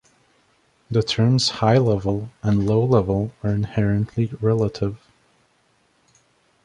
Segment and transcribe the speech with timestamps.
[0.89, 4.97] The terms "high-level" and "low-level" are inherently relative.